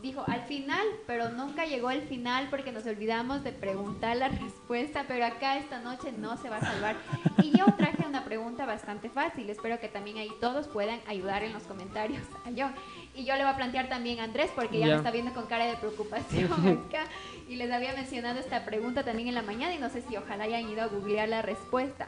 dijo 0.01 0.23
al 0.27 0.41
final, 0.43 0.85
pero 1.05 1.29
nunca 1.29 1.65
llegó 1.65 1.91
el 1.91 2.01
final 2.03 2.47
porque 2.49 2.71
nos 2.71 2.85
olvidamos 2.85 3.43
de 3.43 3.51
preguntar 3.51 4.17
la 4.17 4.29
respuesta, 4.29 5.05
pero 5.07 5.25
acá 5.25 5.57
esta 5.57 5.79
noche 5.79 6.11
no 6.11 6.37
se 6.37 6.49
va 6.49 6.57
a 6.57 6.61
salvar. 6.61 6.95
Y 7.43 7.51
yo 7.57 7.65
traje 7.77 8.05
una 8.07 8.23
pregunta 8.25 8.65
bastante 8.65 9.09
fácil, 9.09 9.49
espero 9.49 9.79
que 9.79 9.87
también 9.89 10.17
ahí 10.17 10.29
todos 10.39 10.67
puedan 10.67 10.99
ayudar 11.07 11.43
en 11.43 11.53
los 11.53 11.63
comentarios 11.63 12.21
a 12.45 12.49
John. 12.57 12.73
Y 13.13 13.25
yo 13.25 13.35
le 13.35 13.43
voy 13.43 13.51
a 13.53 13.55
plantear 13.57 13.89
también 13.89 14.19
a 14.19 14.23
Andrés 14.23 14.49
porque 14.55 14.79
ya, 14.79 14.87
Ya. 14.87 14.91
me 14.93 14.97
está 14.97 15.11
viendo 15.11 15.33
con 15.33 15.45
cara 15.45 15.65
de 15.65 15.75
preocupación 15.75 16.51
acá. 16.87 17.03
Y 17.47 17.57
les 17.57 17.71
había 17.71 17.93
mencionado 17.93 18.39
esta 18.39 18.65
pregunta 18.65 19.03
también 19.03 19.27
en 19.27 19.35
la 19.35 19.41
mañana 19.41 19.73
y 19.75 19.77
no 19.77 19.89
sé 19.89 20.01
si 20.01 20.15
ojalá 20.17 20.45
hayan 20.45 20.69
ido 20.69 20.81
a 20.81 20.87
googlear 20.87 21.27
la 21.29 21.41
respuesta. 21.41 22.07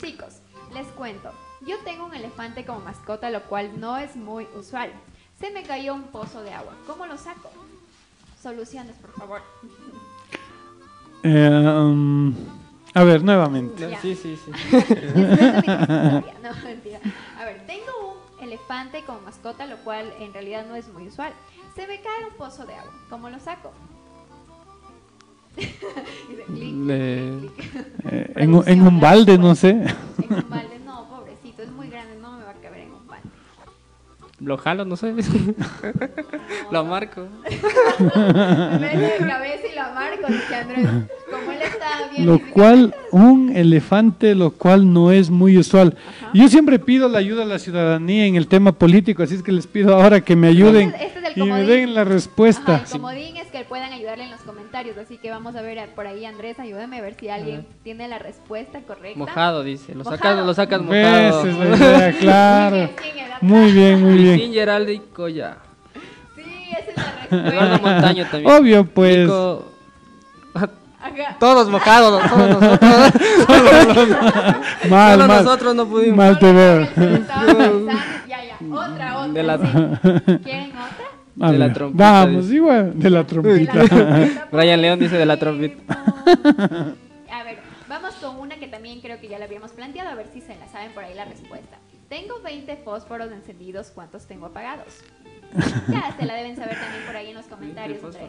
Chicos, 0.00 0.38
les 0.72 0.86
cuento. 0.88 1.32
Yo 1.66 1.76
tengo 1.84 2.06
un 2.06 2.14
elefante 2.14 2.64
como 2.64 2.80
mascota, 2.80 3.30
lo 3.30 3.42
cual 3.44 3.78
no 3.80 3.98
es 3.98 4.16
muy 4.16 4.46
usual. 4.56 4.90
Se 5.40 5.50
me 5.52 5.62
cayó 5.62 5.94
un 5.94 6.04
pozo 6.04 6.42
de 6.42 6.52
agua. 6.52 6.74
¿Cómo 6.86 7.06
lo 7.06 7.16
saco? 7.16 7.50
Soluciones, 8.42 8.94
por 8.96 9.12
favor. 9.12 9.40
Eh, 11.22 11.48
um, 11.80 12.34
a 12.94 13.04
ver, 13.04 13.22
nuevamente. 13.22 13.88
Ya. 13.90 14.00
Sí, 14.00 14.14
sí, 14.14 14.36
sí. 14.44 14.50
No, 16.42 16.54
mentira. 16.64 16.98
A 17.38 17.44
ver, 17.44 17.66
tengo 17.66 18.16
un 18.38 18.44
elefante 18.44 19.02
como 19.04 19.20
mascota, 19.20 19.66
lo 19.66 19.76
cual 19.78 20.12
en 20.20 20.32
realidad 20.32 20.64
no 20.66 20.74
es 20.76 20.88
muy 20.88 21.08
usual. 21.08 21.32
Se 21.76 21.86
me 21.86 22.00
cae 22.00 22.24
un 22.30 22.34
pozo 22.36 22.64
de 22.66 22.74
agua. 22.74 22.92
¿Cómo 23.10 23.28
lo 23.30 23.38
saco? 23.38 23.72
Dice, 25.56 26.44
clic, 26.46 26.74
Le- 26.86 27.38
clic, 27.40 27.54
clic. 27.54 27.84
Eh, 28.12 28.32
en, 28.36 28.54
un- 28.54 28.68
en 28.68 28.82
un 28.86 29.00
balde, 29.00 29.36
no 29.38 29.54
sé. 29.54 29.70
En 29.70 30.34
un 30.34 30.48
balde, 30.48 30.57
Lo 34.40 34.56
jalo, 34.56 34.84
no 34.84 34.96
sé. 34.96 35.14
Lo 36.70 36.84
marco. 36.84 37.26
Me 37.98 38.78
meto 38.78 39.24
de 39.24 39.28
cabeza 39.28 39.66
y 39.72 39.74
la 39.74 39.92
marco, 39.92 40.26
dice 40.28 40.54
Andrés. 40.54 40.86
Como 41.30 41.50
él 41.52 41.58
está 41.62 42.08
bien. 42.12 42.26
Lo 42.26 42.38
cual, 42.52 42.94
un 43.10 43.54
elefante, 43.56 44.34
lo 44.36 44.52
cual 44.52 44.92
no 44.92 45.10
es 45.10 45.28
muy 45.30 45.58
usual. 45.58 45.96
Yo 46.34 46.48
siempre 46.48 46.78
pido 46.78 47.08
la 47.08 47.18
ayuda 47.18 47.42
a 47.42 47.46
la 47.46 47.58
ciudadanía 47.58 48.26
en 48.26 48.36
el 48.36 48.46
tema 48.46 48.72
político, 48.72 49.22
así 49.24 49.34
es 49.34 49.42
que 49.42 49.50
les 49.52 49.66
pido 49.66 49.94
ahora 50.00 50.20
que 50.20 50.36
me 50.36 50.48
ayuden 50.48 50.90
Este 50.90 51.06
es- 51.06 51.16
es 51.16 51.36
el 51.36 51.42
y 51.42 51.50
me 51.50 51.64
den 51.64 51.94
la 51.94 52.02
Ajá, 52.02 52.10
respuesta. 52.10 52.82
el 52.84 52.90
comodín 52.90 53.36
es 53.36 53.46
que 53.48 53.64
puedan 53.64 53.92
ayudarle 53.92 54.24
en 54.24 54.30
los 54.30 54.40
comentarios, 54.40 54.96
así 54.98 55.18
que 55.18 55.30
vamos 55.30 55.54
a 55.56 55.62
ver 55.62 55.78
por 55.94 56.06
ahí, 56.06 56.24
Andrés, 56.24 56.58
ayúdame 56.58 56.98
a 56.98 57.02
ver 57.02 57.14
si 57.18 57.28
alguien 57.28 57.66
tiene 57.82 58.08
la 58.08 58.18
respuesta 58.18 58.80
correcta. 58.82 59.18
Mojado, 59.18 59.62
dice. 59.62 59.94
Lo 59.94 60.04
sacas, 60.04 60.20
Mojado. 60.20 60.46
lo 60.46 60.54
sacas 60.54 60.80
mojado. 60.82 61.48
Esa 61.48 61.48
es 61.50 61.56
la 61.58 61.76
idea, 61.76 62.12
claro. 62.18 62.90
Muy 63.40 63.72
bien. 63.72 64.00
Muy 64.02 64.16
bien, 64.16 64.52
Geraldo 64.52 64.92
y 64.92 64.98
Coya. 65.00 65.56
Sí, 66.36 66.42
esa 66.70 66.90
es 66.90 66.96
la 66.96 67.24
Eduardo 67.48 67.60
respuesta. 67.72 67.90
Montaño 67.90 68.26
también. 68.30 68.52
Obvio, 68.52 68.84
pues. 68.86 69.18
Nico- 69.18 69.64
Ajá. 70.54 70.70
Todos 71.38 71.68
mojados, 71.70 72.22
todos 72.28 72.48
nosotros. 72.48 72.80
Mal, 74.90 75.12
Solo 75.12 75.26
mal. 75.28 75.44
nosotros 75.44 75.74
no 75.74 75.86
pudimos. 75.86 76.16
Mal 76.16 76.38
te 76.38 76.52
veo. 76.52 76.88
Ya, 78.26 78.44
ya, 78.44 78.56
otra, 78.74 79.18
otra. 79.18 79.32
De 79.32 79.42
la- 79.42 79.58
sí. 80.26 80.38
¿Quieren 80.42 80.70
otra? 80.70 81.06
A 81.40 81.52
De 81.52 81.58
la 81.58 81.72
trompita, 81.72 82.04
Vamos, 82.12 82.42
dice. 82.44 82.56
igual, 82.56 82.98
de 82.98 83.10
la 83.10 83.18
De 83.20 83.24
trompita. 83.24 83.74
la 83.74 83.84
trompeta, 83.88 84.48
Brian 84.50 84.82
León 84.82 84.98
dice 84.98 85.16
de 85.16 85.26
la 85.26 85.36
trompeta. 85.36 86.04
A 87.30 87.44
ver, 87.44 87.58
vamos 87.88 88.14
con 88.16 88.40
una 88.40 88.56
que 88.56 88.66
también 88.66 89.00
creo 89.00 89.20
que 89.20 89.28
ya 89.28 89.38
la 89.38 89.44
habíamos 89.44 89.70
planteado, 89.70 90.10
a 90.10 90.14
ver 90.16 90.26
si 90.34 90.40
se 90.40 90.56
la 90.56 90.66
saben 90.66 90.90
por 90.92 91.04
ahí 91.04 91.14
la 91.14 91.26
respuesta. 91.26 91.76
Tengo 92.08 92.40
20 92.42 92.76
fósforos 92.76 93.30
encendidos, 93.32 93.90
¿cuántos 93.94 94.26
tengo 94.26 94.46
apagados? 94.46 94.86
Ya 95.88 96.14
se 96.18 96.26
la 96.26 96.34
deben 96.34 96.56
saber 96.56 96.74
también 96.78 97.04
por 97.06 97.16
ahí 97.16 97.28
en 97.30 97.34
los 97.34 97.46
comentarios, 97.46 98.04
Andrés. 98.04 98.28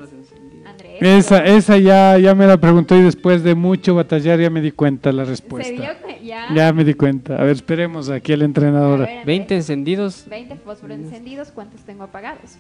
Andrés. 0.66 0.98
Esa, 1.02 1.44
esa 1.46 1.78
ya, 1.78 2.18
ya 2.18 2.34
me 2.34 2.48
la 2.48 2.56
preguntó 2.58 2.96
y 2.96 3.02
después 3.02 3.44
de 3.44 3.56
mucho 3.56 3.94
batallar 3.94 4.40
ya 4.40 4.50
me 4.50 4.62
di 4.62 4.72
cuenta 4.72 5.12
la 5.12 5.26
¿Se 5.26 5.32
respuesta. 5.32 5.70
dio 5.70 5.92
ya? 6.24 6.48
Ya 6.56 6.72
me 6.72 6.86
di 6.86 6.94
cuenta. 6.94 7.36
A 7.36 7.44
ver, 7.44 7.52
esperemos 7.58 8.10
aquí 8.10 8.32
al 8.32 8.42
A 8.42 8.46
entrenador. 8.46 9.00
ver, 9.00 9.08
Andrés. 9.10 9.26
20 9.26 9.56
encendidos, 9.56 10.26
20 10.30 10.56
fósforos 10.58 10.98
encendidos, 10.98 11.52
¿cuántos 11.52 11.82
tengo 11.82 12.04
apagados? 12.04 12.56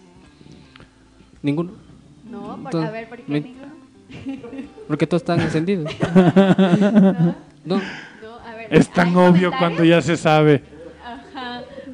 ninguno. 1.42 1.72
No, 2.30 2.42
por- 2.42 2.52
a 2.52 2.56
Entonces, 2.66 2.92
ver, 2.92 3.08
¿por 3.10 3.18
qué 3.20 3.24
me- 3.32 3.40
ninguno? 3.42 3.72
Porque 4.90 5.08
todos 5.08 5.22
están 5.22 5.40
encendidos. 5.40 5.90
No, 7.66 7.76
No, 8.22 8.40
a 8.46 8.56
ver. 8.56 8.68
Es 8.72 8.90
tan 8.92 9.10
¿hay 9.10 9.16
obvio 9.16 9.52
cuando 9.58 9.84
ya 9.86 10.02
se 10.02 10.18
sabe. 10.18 10.64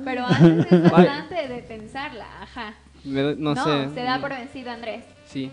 Pero 0.06 0.26
antes 0.26 0.72
es 0.72 0.84
bastante 0.92 1.48
de 1.50 1.58
pensarla, 1.68 2.26
ajá. 2.42 2.74
no, 3.04 3.36
No, 3.36 3.56
sé. 3.56 3.90
se 3.94 4.02
da 4.04 4.20
por 4.20 4.30
vencido 4.30 4.72
Andrés. 4.72 5.04
Sí. 5.28 5.52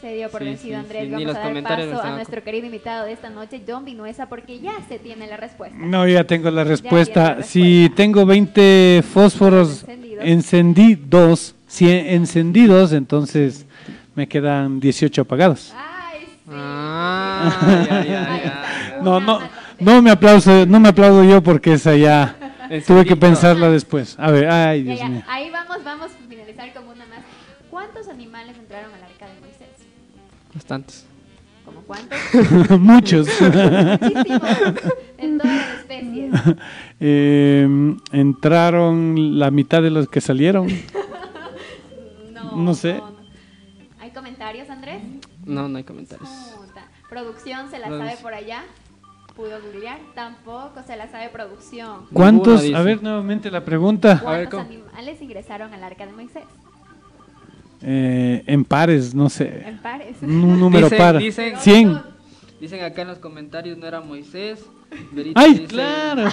Se 0.00 0.12
dio 0.14 0.28
por 0.28 0.40
Sí, 0.42 0.46
vencido 0.48 0.74
sí, 0.74 0.80
Andrés. 0.80 1.04
sí, 1.04 1.10
Vamos 1.10 1.34
a 1.36 1.38
dar 1.40 1.62
paso 1.62 2.02
a 2.02 2.10
nuestro 2.10 2.42
querido 2.42 2.66
invitado 2.66 3.06
de 3.06 3.12
esta 3.12 3.30
noche, 3.30 3.62
John 3.66 3.86
Vinuesa, 3.86 4.26
porque 4.28 4.60
ya 4.60 4.72
se 4.86 4.98
tiene 4.98 5.26
la 5.26 5.38
respuesta. 5.38 5.78
No, 5.78 6.06
ya 6.06 6.24
tengo 6.24 6.50
la 6.50 6.62
respuesta. 6.64 7.36
la 7.38 7.42
Si 7.42 7.90
tengo 7.96 8.26
20 8.26 9.02
fósforos 9.14 9.84
Encendidos. 9.88 10.24
encendidos, 10.26 11.54
si 11.66 11.90
encendidos, 11.90 12.92
entonces 12.92 13.64
me 14.14 14.28
quedan 14.28 14.78
18 14.78 15.22
apagados. 15.22 15.72
Ay, 15.74 16.20
sí. 16.26 16.40
Ah, 16.52 17.84
ya, 17.88 18.04
ya, 18.04 18.98
No, 19.02 19.20
no, 19.20 19.40
no 19.80 20.02
me 20.02 20.10
aplauso, 20.10 20.66
no 20.66 20.80
me 20.80 20.88
aplaudo 20.90 21.24
yo 21.24 21.42
porque 21.42 21.72
esa 21.72 21.96
ya 21.96 22.36
tuve 22.82 23.04
que 23.04 23.16
pensarla 23.16 23.70
después. 23.70 24.16
A 24.18 24.30
ver, 24.30 24.48
ay, 24.48 24.82
Dios 24.82 24.98
ya. 24.98 25.08
mío. 25.08 25.22
Ahí 25.28 25.50
vamos, 25.50 25.82
vamos 25.84 26.10
a 26.12 26.28
finalizar 26.28 26.72
con 26.72 26.84
una 26.88 27.04
más. 27.06 27.20
¿Cuántos 27.70 28.08
animales 28.08 28.56
entraron 28.58 28.92
al 28.94 29.02
arca 29.02 29.26
de 29.26 29.40
Moisés? 29.40 29.68
Bastantes. 30.54 31.06
¿Cómo 31.64 31.80
cuántos? 31.82 32.18
Muchos. 32.78 33.26
Muchísimos. 33.40 34.50
En 35.18 35.38
todas 35.38 35.56
las 35.56 35.78
especies. 35.80 36.32
Eh, 37.00 37.66
entraron 38.12 39.38
la 39.38 39.50
mitad 39.50 39.82
de 39.82 39.90
los 39.90 40.08
que 40.08 40.20
salieron. 40.20 40.68
No, 42.32 42.56
No 42.56 42.74
sé. 42.74 42.94
no. 42.94 43.14
¿Hay 44.00 44.10
comentarios, 44.10 44.68
Andrés? 44.70 45.02
No, 45.44 45.68
no 45.68 45.78
hay 45.78 45.84
comentarios. 45.84 46.28
Puta. 46.56 46.82
¿Producción 47.08 47.70
se 47.70 47.78
la 47.78 47.88
sabe 47.88 48.16
por 48.22 48.32
allá? 48.34 48.62
¿Pudo 49.36 49.60
googlear? 49.62 49.98
Tampoco 50.14 50.82
se 50.86 50.96
la 50.96 51.08
sabe 51.10 51.28
producción. 51.28 52.06
¿Cuántos? 52.12 52.62
A 52.72 52.82
ver, 52.82 53.02
nuevamente 53.02 53.50
la 53.50 53.64
pregunta. 53.64 54.12
A 54.24 54.30
ver, 54.36 54.48
¿Cuántos 54.48 54.60
¿cómo? 54.60 54.84
animales 54.94 55.20
ingresaron 55.20 55.74
al 55.74 55.82
arca 55.82 56.06
de 56.06 56.12
Moisés? 56.12 56.44
Eh, 57.82 58.44
en 58.46 58.64
pares, 58.64 59.12
no 59.14 59.28
sé. 59.28 59.64
En 59.66 59.78
pares. 59.78 60.16
Un 60.22 60.58
número 60.60 60.86
Dicen- 60.88 60.98
par. 60.98 61.18
dicen- 61.18 61.56
100. 61.58 62.00
Dicen 62.60 62.82
acá 62.84 63.02
en 63.02 63.08
los 63.08 63.18
comentarios 63.18 63.76
no 63.76 63.86
era 63.86 64.00
Moisés. 64.00 64.64
Berito 65.10 65.38
¡Ay, 65.40 65.54
dice- 65.54 65.64
claro! 65.66 66.22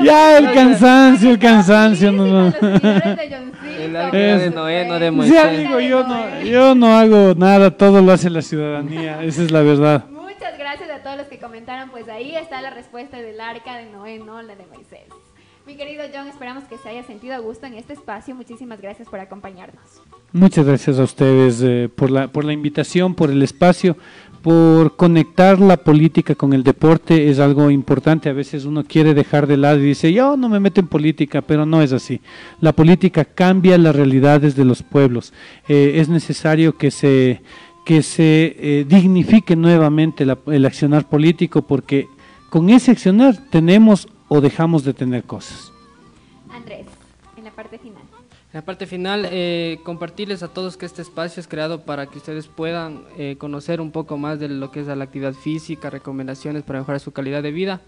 ya, 0.00 0.38
el 0.38 0.52
cansancio, 0.52 1.30
el 1.30 1.38
cansancio. 1.38 2.12
No, 2.12 2.26
no. 2.26 2.46
El 2.46 3.96
arca 3.96 4.16
de. 4.16 4.50
Noé, 4.50 4.86
no 4.86 4.98
de 5.00 5.08
Sí, 5.08 5.14
Moisés. 5.16 5.44
amigo, 5.44 5.80
yo 5.80 6.06
no, 6.06 6.40
yo 6.42 6.74
no 6.76 6.96
hago 6.96 7.34
nada, 7.34 7.70
todo 7.72 8.00
lo 8.00 8.12
hace 8.12 8.30
la 8.30 8.42
ciudadanía, 8.42 9.22
esa 9.24 9.42
es 9.42 9.50
la 9.50 9.62
verdad. 9.62 10.04
Todos 11.04 11.18
los 11.18 11.26
que 11.26 11.38
comentaron. 11.38 11.90
Pues 11.90 12.08
ahí 12.08 12.34
está 12.34 12.62
la 12.62 12.70
respuesta 12.70 13.18
del 13.18 13.38
arca 13.38 13.76
de 13.76 13.90
Noé, 13.90 14.18
no 14.18 14.40
la 14.40 14.56
de 14.56 14.64
Moisés. 14.66 15.04
Mi 15.66 15.76
querido 15.76 16.02
John, 16.12 16.28
esperamos 16.28 16.64
que 16.64 16.78
se 16.78 16.88
haya 16.88 17.02
sentido 17.04 17.34
a 17.34 17.38
gusto 17.38 17.66
en 17.66 17.74
este 17.74 17.92
espacio. 17.92 18.34
Muchísimas 18.34 18.80
gracias 18.80 19.06
por 19.08 19.20
acompañarnos. 19.20 19.82
Muchas 20.32 20.66
gracias 20.66 20.98
a 20.98 21.02
ustedes 21.02 21.60
eh, 21.62 21.90
por, 21.94 22.10
la, 22.10 22.28
por 22.28 22.46
la 22.46 22.54
invitación, 22.54 23.14
por 23.14 23.30
el 23.30 23.42
espacio, 23.42 23.98
por 24.42 24.96
conectar 24.96 25.60
la 25.60 25.76
política 25.76 26.34
con 26.34 26.54
el 26.54 26.64
deporte. 26.64 27.30
Es 27.30 27.38
algo 27.38 27.70
importante. 27.70 28.30
A 28.30 28.34
veces 28.34 28.64
uno 28.64 28.82
quiere 28.84 29.12
dejar 29.12 29.46
de 29.46 29.58
lado 29.58 29.78
y 29.78 29.84
dice, 29.84 30.10
yo 30.10 30.38
no 30.38 30.48
me 30.48 30.60
meto 30.60 30.80
en 30.80 30.88
política, 30.88 31.42
pero 31.42 31.66
no 31.66 31.82
es 31.82 31.92
así. 31.92 32.20
La 32.60 32.72
política 32.72 33.26
cambia 33.26 33.76
las 33.76 33.94
realidades 33.94 34.56
de 34.56 34.64
los 34.64 34.82
pueblos. 34.82 35.34
Eh, 35.68 35.94
es 35.96 36.08
necesario 36.08 36.76
que 36.76 36.90
se, 36.90 37.42
que 37.84 38.02
se 38.02 38.56
eh, 38.58 38.84
dignifique 38.88 39.56
nuevamente 39.56 40.24
la- 40.24 40.38
el 40.46 40.64
accionar 40.64 41.08
político 41.08 41.62
porque 41.62 42.08
con 42.50 42.70
ese 42.70 42.90
accionar 42.92 43.36
tenemos 43.50 44.08
o 44.28 44.40
dejamos 44.40 44.84
de 44.84 44.94
tener 44.94 45.24
cosas. 45.24 45.70
Andrés, 46.50 46.86
en 47.36 47.44
la 47.44 47.50
parte 47.50 47.78
final. 47.78 48.02
En 48.52 48.58
la 48.58 48.64
parte 48.64 48.86
final, 48.86 49.28
eh, 49.30 49.80
compartirles 49.84 50.42
a 50.44 50.48
todos 50.48 50.76
que 50.76 50.86
este 50.86 51.02
espacio 51.02 51.40
es 51.40 51.48
creado 51.48 51.82
para 51.82 52.06
que 52.06 52.18
ustedes 52.18 52.46
puedan 52.46 53.02
eh, 53.18 53.34
conocer 53.36 53.80
un 53.80 53.90
poco 53.90 54.16
más 54.16 54.38
de 54.38 54.48
lo 54.48 54.70
que 54.70 54.80
es 54.80 54.86
la 54.86 55.02
actividad 55.04 55.34
física, 55.34 55.90
recomendaciones 55.90 56.62
para 56.62 56.78
mejorar 56.78 57.00
su 57.00 57.10
calidad 57.10 57.42
de 57.42 57.50
vida 57.50 57.80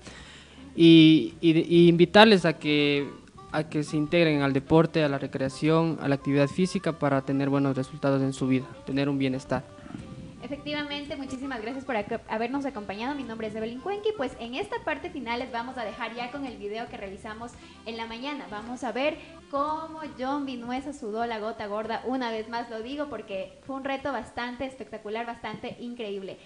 y, 0.74 1.34
y- 1.40 1.58
y 1.74 1.88
invitarles 1.88 2.44
a 2.44 2.54
que, 2.54 3.08
a 3.52 3.64
que 3.68 3.84
se 3.84 3.96
integren 3.96 4.42
al 4.42 4.52
deporte, 4.52 5.04
a 5.04 5.08
la 5.08 5.18
recreación, 5.18 5.98
a 6.02 6.08
la 6.08 6.16
actividad 6.16 6.48
física 6.48 6.92
para 6.98 7.22
tener 7.22 7.48
buenos 7.48 7.76
resultados 7.76 8.20
en 8.22 8.32
su 8.32 8.48
vida, 8.48 8.66
tener 8.84 9.08
un 9.08 9.18
bienestar. 9.18 9.64
Efectivamente, 10.46 11.16
muchísimas 11.16 11.60
gracias 11.60 11.84
por 11.84 11.96
habernos 12.28 12.64
acompañado. 12.66 13.16
Mi 13.16 13.24
nombre 13.24 13.48
es 13.48 13.54
Evelyn 13.56 13.80
Cuenqui. 13.80 14.10
Pues 14.16 14.30
en 14.38 14.54
esta 14.54 14.76
parte 14.84 15.10
final 15.10 15.40
les 15.40 15.50
vamos 15.50 15.76
a 15.76 15.82
dejar 15.82 16.14
ya 16.14 16.30
con 16.30 16.46
el 16.46 16.56
video 16.56 16.86
que 16.86 16.96
realizamos 16.96 17.50
en 17.84 17.96
la 17.96 18.06
mañana. 18.06 18.46
Vamos 18.48 18.84
a 18.84 18.92
ver 18.92 19.18
cómo 19.50 20.02
John 20.16 20.46
Vinuesa 20.46 20.92
sudó 20.92 21.26
la 21.26 21.40
gota 21.40 21.66
gorda. 21.66 22.00
Una 22.04 22.30
vez 22.30 22.48
más 22.48 22.70
lo 22.70 22.80
digo 22.80 23.08
porque 23.08 23.58
fue 23.66 23.74
un 23.74 23.82
reto 23.82 24.12
bastante 24.12 24.66
espectacular, 24.66 25.26
bastante 25.26 25.78
increíble. 25.80 26.38